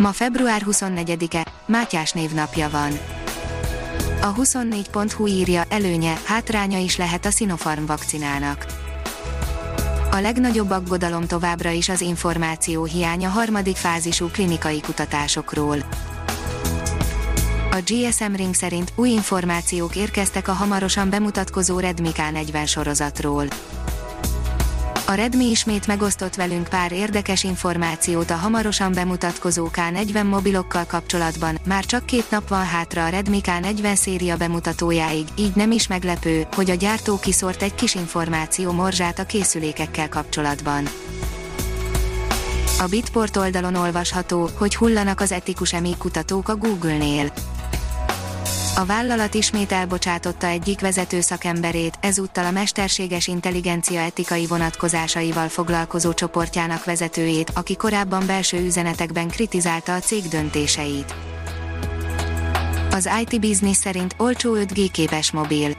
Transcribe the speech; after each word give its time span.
Ma 0.00 0.12
február 0.12 0.62
24-e, 0.70 1.46
Mátyás 1.66 2.12
névnapja 2.12 2.70
van. 2.70 2.92
A 4.20 4.34
24.hu 4.34 5.26
írja, 5.26 5.64
előnye, 5.68 6.20
hátránya 6.24 6.78
is 6.78 6.96
lehet 6.96 7.26
a 7.26 7.30
Sinopharm 7.30 7.84
vakcinának. 7.84 8.66
A 10.10 10.16
legnagyobb 10.16 10.70
aggodalom 10.70 11.26
továbbra 11.26 11.70
is 11.70 11.88
az 11.88 12.00
információ 12.00 12.84
hiánya 12.84 13.28
harmadik 13.28 13.76
fázisú 13.76 14.26
klinikai 14.26 14.80
kutatásokról. 14.80 15.78
A 17.70 17.78
GSM 17.84 18.34
Ring 18.34 18.54
szerint 18.54 18.92
új 18.94 19.08
információk 19.08 19.96
érkeztek 19.96 20.48
a 20.48 20.52
hamarosan 20.52 21.10
bemutatkozó 21.10 21.78
Redmi 21.78 22.10
K40 22.14 22.66
sorozatról. 22.66 23.46
A 25.10 25.14
Redmi 25.14 25.50
ismét 25.50 25.86
megosztott 25.86 26.34
velünk 26.34 26.68
pár 26.68 26.92
érdekes 26.92 27.44
információt 27.44 28.30
a 28.30 28.34
hamarosan 28.34 28.92
bemutatkozó 28.92 29.68
K40 29.72 30.28
mobilokkal 30.28 30.84
kapcsolatban, 30.84 31.58
már 31.64 31.84
csak 31.84 32.06
két 32.06 32.30
nap 32.30 32.48
van 32.48 32.64
hátra 32.64 33.04
a 33.04 33.08
Redmi 33.08 33.40
K40 33.42 33.94
széria 33.94 34.36
bemutatójáig, 34.36 35.26
így 35.36 35.54
nem 35.54 35.70
is 35.70 35.86
meglepő, 35.86 36.46
hogy 36.54 36.70
a 36.70 36.74
gyártó 36.74 37.18
kiszort 37.18 37.62
egy 37.62 37.74
kis 37.74 37.94
információ 37.94 38.72
morzsát 38.72 39.18
a 39.18 39.24
készülékekkel 39.24 40.08
kapcsolatban. 40.08 40.84
A 42.80 42.86
Bitport 42.90 43.36
oldalon 43.36 43.74
olvasható, 43.74 44.50
hogy 44.58 44.76
hullanak 44.76 45.20
az 45.20 45.32
etikus 45.32 45.72
emi 45.72 45.94
kutatók 45.98 46.48
a 46.48 46.56
Google-nél 46.56 47.32
a 48.80 48.84
vállalat 48.84 49.34
ismét 49.34 49.72
elbocsátotta 49.72 50.46
egyik 50.46 50.80
vezető 50.80 51.20
szakemberét, 51.20 51.98
ezúttal 52.00 52.44
a 52.44 52.50
mesterséges 52.50 53.26
intelligencia 53.26 54.00
etikai 54.00 54.46
vonatkozásaival 54.46 55.48
foglalkozó 55.48 56.12
csoportjának 56.12 56.84
vezetőjét, 56.84 57.50
aki 57.54 57.76
korábban 57.76 58.26
belső 58.26 58.64
üzenetekben 58.64 59.28
kritizálta 59.28 59.94
a 59.94 59.98
cég 59.98 60.22
döntéseit. 60.22 61.14
Az 62.90 63.10
IT 63.20 63.40
Business 63.40 63.76
szerint 63.76 64.14
olcsó 64.18 64.56
5G 64.56 64.88
képes 64.92 65.30
mobil. 65.30 65.76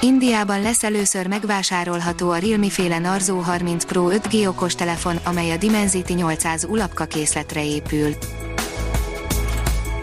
Indiában 0.00 0.62
lesz 0.62 0.84
először 0.84 1.26
megvásárolható 1.26 2.30
a 2.30 2.38
Realme 2.38 2.70
féle 2.70 2.98
Narzo 2.98 3.38
30 3.38 3.84
Pro 3.84 4.08
5G 4.10 4.48
okostelefon, 4.48 5.16
amely 5.16 5.50
a 5.50 5.56
Dimensity 5.56 6.12
800 6.12 6.64
ulapka 6.64 7.04
készletre 7.04 7.64
épül. 7.64 8.16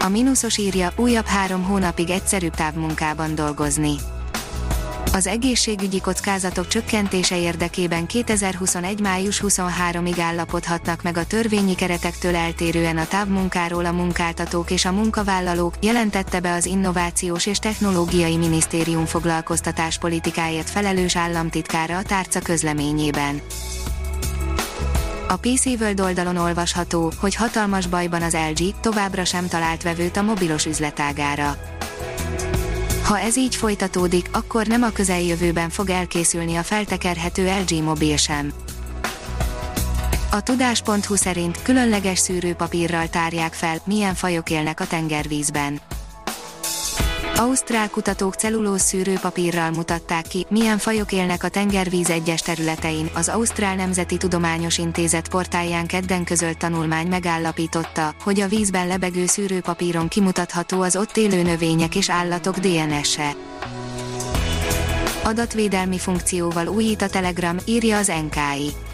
A 0.04 0.08
mínuszos 0.08 0.58
írja, 0.58 0.92
újabb 0.96 1.26
három 1.26 1.62
hónapig 1.62 2.10
egyszerűbb 2.10 2.54
távmunkában 2.54 3.34
dolgozni. 3.34 3.94
Az 5.12 5.26
egészségügyi 5.26 6.00
kockázatok 6.00 6.66
csökkentése 6.66 7.38
érdekében 7.38 8.06
2021. 8.06 9.00
május 9.00 9.42
23-ig 9.46 10.16
állapodhatnak 10.20 11.02
meg 11.02 11.16
a 11.16 11.26
törvényi 11.26 11.74
keretektől 11.74 12.36
eltérően 12.36 12.98
a 12.98 13.06
távmunkáról 13.06 13.84
a 13.84 13.92
munkáltatók 13.92 14.70
és 14.70 14.84
a 14.84 14.92
munkavállalók, 14.92 15.74
jelentette 15.80 16.40
be 16.40 16.52
az 16.52 16.66
Innovációs 16.66 17.46
és 17.46 17.58
Technológiai 17.58 18.36
Minisztérium 18.36 19.06
foglalkoztatáspolitikáért 19.06 20.70
felelős 20.70 21.16
államtitkára 21.16 21.96
a 21.96 22.02
tárca 22.02 22.40
közleményében. 22.40 23.40
A 25.30 25.36
PC 25.36 25.66
World 25.66 26.00
oldalon 26.00 26.36
olvasható, 26.36 27.12
hogy 27.20 27.34
hatalmas 27.34 27.86
bajban 27.86 28.22
az 28.22 28.36
LG 28.52 28.80
továbbra 28.80 29.24
sem 29.24 29.48
talált 29.48 29.82
vevőt 29.82 30.16
a 30.16 30.22
mobilos 30.22 30.66
üzletágára. 30.66 31.56
Ha 33.04 33.18
ez 33.18 33.36
így 33.36 33.56
folytatódik, 33.56 34.28
akkor 34.32 34.66
nem 34.66 34.82
a 34.82 34.90
közeljövőben 34.90 35.70
fog 35.70 35.90
elkészülni 35.90 36.56
a 36.56 36.62
feltekerhető 36.62 37.46
LG 37.46 37.82
mobil 37.82 38.16
sem. 38.16 38.52
A 40.30 40.42
tudás.hu 40.42 41.14
szerint 41.14 41.62
különleges 41.62 42.18
szűrőpapírral 42.18 43.08
tárják 43.08 43.52
fel, 43.52 43.76
milyen 43.84 44.14
fajok 44.14 44.50
élnek 44.50 44.80
a 44.80 44.86
tengervízben. 44.86 45.80
Ausztrál 47.40 47.90
kutatók 47.90 48.34
cellulóz 48.34 48.80
szűrőpapírral 48.80 49.70
mutatták 49.70 50.26
ki, 50.26 50.46
milyen 50.48 50.78
fajok 50.78 51.12
élnek 51.12 51.44
a 51.44 51.48
tengervíz 51.48 52.10
egyes 52.10 52.40
területein. 52.40 53.10
Az 53.14 53.28
Ausztrál 53.28 53.74
Nemzeti 53.74 54.16
Tudományos 54.16 54.78
Intézet 54.78 55.28
portáján 55.28 55.86
kedden 55.86 56.24
közölt 56.24 56.58
tanulmány 56.58 57.06
megállapította, 57.06 58.14
hogy 58.22 58.40
a 58.40 58.48
vízben 58.48 58.86
lebegő 58.86 59.26
szűrőpapíron 59.26 60.08
kimutatható 60.08 60.80
az 60.80 60.96
ott 60.96 61.16
élő 61.16 61.42
növények 61.42 61.96
és 61.96 62.10
állatok 62.10 62.58
DNS-e. 62.58 63.34
Adatvédelmi 65.24 65.98
funkcióval 65.98 66.66
újít 66.66 67.02
a 67.02 67.08
Telegram, 67.08 67.56
írja 67.64 67.98
az 67.98 68.06
NKI. 68.06 68.89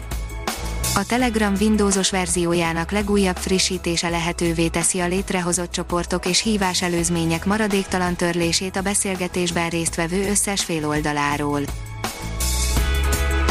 A 0.97 1.05
Telegram 1.05 1.53
Windowsos 1.59 2.09
verziójának 2.09 2.91
legújabb 2.91 3.35
frissítése 3.35 4.09
lehetővé 4.09 4.67
teszi 4.67 4.99
a 4.99 5.07
létrehozott 5.07 5.71
csoportok 5.71 6.25
és 6.25 6.41
hívás 6.41 6.81
előzmények 6.81 7.45
maradéktalan 7.45 8.15
törlését 8.15 8.75
a 8.75 8.81
beszélgetésben 8.81 9.69
résztvevő 9.69 10.29
összes 10.29 10.63
fél 10.63 10.87
oldaláról. 10.87 11.61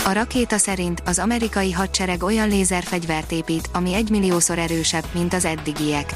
A 0.04 0.12
rakéta 0.12 0.58
szerint 0.58 1.02
az 1.04 1.18
amerikai 1.18 1.72
hadsereg 1.72 2.22
olyan 2.22 2.48
lézerfegyvert 2.48 3.32
épít, 3.32 3.68
ami 3.72 3.94
egymilliószor 3.94 4.58
erősebb, 4.58 5.04
mint 5.12 5.34
az 5.34 5.44
eddigiek. 5.44 6.14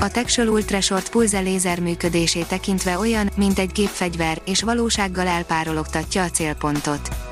A 0.00 0.10
Texel 0.10 0.48
Ultrashort 0.48 1.10
pulze 1.10 1.38
lézer 1.38 1.80
működését 1.80 2.46
tekintve 2.46 2.98
olyan, 2.98 3.30
mint 3.36 3.58
egy 3.58 3.72
gépfegyver, 3.72 4.40
és 4.44 4.62
valósággal 4.62 5.26
elpárologtatja 5.26 6.22
a 6.22 6.30
célpontot. 6.30 7.27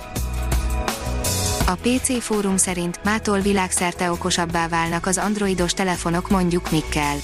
A 1.68 1.74
PC 1.74 2.22
fórum 2.22 2.56
szerint 2.56 3.00
mától 3.04 3.40
világszerte 3.40 4.10
okosabbá 4.10 4.68
válnak 4.68 5.06
az 5.06 5.18
androidos 5.18 5.72
telefonok 5.72 6.30
mondjuk 6.30 6.70
mikkel. 6.70 7.16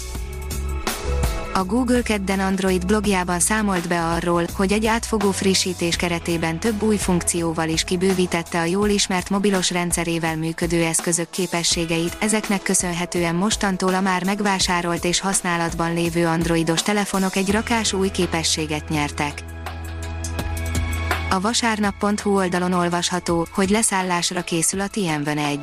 A 1.55 1.65
Google 1.65 2.03
kedden 2.03 2.41
Android 2.41 2.87
blogjában 2.87 3.41
számolt 3.41 3.89
be 3.89 4.05
arról, 4.05 4.45
hogy 4.57 4.73
egy 4.73 4.87
átfogó 4.87 5.31
frissítés 5.31 5.97
keretében 5.97 6.61
több 6.61 6.83
új 6.83 6.97
funkcióval 6.97 7.69
is 7.69 7.85
kibővítette 7.85 8.61
a 8.61 8.65
jól 8.65 8.89
ismert 8.89 9.31
mobilos 9.31 9.71
rendszerével 9.71 10.37
működő 10.37 10.83
eszközök 10.83 11.31
képességeit, 11.31 12.17
ezeknek 12.21 12.63
köszönhetően 12.63 13.35
mostantól 13.35 13.95
a 13.95 14.01
már 14.01 14.25
megvásárolt 14.25 15.05
és 15.05 15.21
használatban 15.21 15.95
lévő 15.95 16.27
androidos 16.27 16.83
telefonok 16.83 17.37
egy 17.37 17.51
rakás 17.51 17.93
új 17.93 18.11
képességet 18.11 18.89
nyertek. 18.89 19.52
A 21.33 21.41
vasárnap.hu 21.41 22.37
oldalon 22.37 22.73
olvasható, 22.73 23.47
hogy 23.51 23.71
leszállásra 23.71 24.43
készül 24.43 24.81
a 24.81 24.89
Tianwen 24.89 25.39
1. 25.39 25.61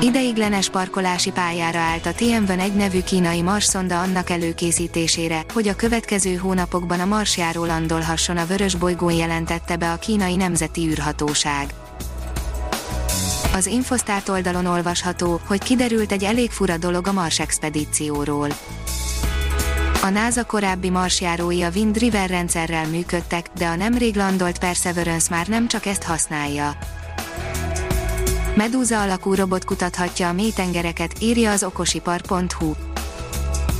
Ideiglenes 0.00 0.70
parkolási 0.70 1.30
pályára 1.30 1.78
állt 1.78 2.06
a 2.06 2.12
Tianwen 2.12 2.58
1 2.58 2.74
nevű 2.74 3.02
kínai 3.02 3.42
marszonda 3.42 4.00
annak 4.00 4.30
előkészítésére, 4.30 5.44
hogy 5.52 5.68
a 5.68 5.76
következő 5.76 6.34
hónapokban 6.34 7.00
a 7.00 7.04
marsjáról 7.04 7.66
landolhasson 7.66 8.36
a 8.36 8.46
vörös 8.46 8.74
bolygón 8.74 9.12
jelentette 9.12 9.76
be 9.76 9.92
a 9.92 9.96
kínai 9.96 10.36
nemzeti 10.36 10.86
űrhatóság. 10.86 11.74
Az 13.54 13.66
Infostart 13.66 14.28
oldalon 14.28 14.66
olvasható, 14.66 15.40
hogy 15.46 15.62
kiderült 15.62 16.12
egy 16.12 16.24
elég 16.24 16.50
fura 16.50 16.76
dolog 16.76 17.06
a 17.06 17.12
Mars 17.12 17.40
expedícióról. 17.40 18.48
A 20.04 20.08
NASA 20.08 20.44
korábbi 20.44 20.90
marsjárói 20.90 21.62
a 21.62 21.70
Wind 21.74 21.98
River 21.98 22.28
rendszerrel 22.28 22.88
működtek, 22.88 23.50
de 23.58 23.66
a 23.66 23.76
nemrég 23.76 24.16
landolt 24.16 24.58
Perseverance 24.58 25.26
már 25.30 25.46
nem 25.46 25.68
csak 25.68 25.86
ezt 25.86 26.02
használja. 26.02 26.76
Medúza 28.56 29.02
alakú 29.02 29.34
robot 29.34 29.64
kutathatja 29.64 30.28
a 30.28 30.32
mélytengereket, 30.32 31.12
írja 31.20 31.50
az 31.50 31.62
okosipar.hu. 31.62 32.72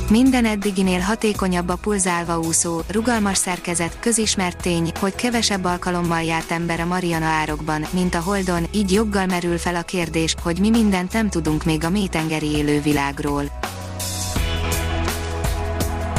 Minden 0.09 0.45
eddiginél 0.45 0.99
hatékonyabb 0.99 1.69
a 1.69 1.75
pulzálva 1.75 2.39
úszó, 2.39 2.81
rugalmas 2.87 3.37
szerkezet, 3.37 3.99
közismert 3.99 4.61
tény, 4.61 4.91
hogy 4.99 5.15
kevesebb 5.15 5.63
alkalommal 5.63 6.21
járt 6.21 6.51
ember 6.51 6.79
a 6.79 6.85
Mariana 6.85 7.25
árokban, 7.25 7.85
mint 7.89 8.15
a 8.15 8.21
Holdon, 8.21 8.67
így 8.71 8.91
joggal 8.91 9.25
merül 9.25 9.57
fel 9.57 9.75
a 9.75 9.81
kérdés, 9.81 10.35
hogy 10.43 10.59
mi 10.59 10.69
mindent 10.69 11.13
nem 11.13 11.29
tudunk 11.29 11.63
még 11.63 11.83
a 11.83 11.89
mélytengeri 11.89 12.47
élővilágról. 12.47 13.64